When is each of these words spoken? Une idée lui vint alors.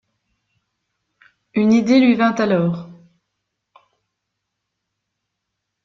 Une 1.53 1.73
idée 1.73 1.99
lui 1.99 2.15
vint 2.15 2.33
alors. 2.33 2.89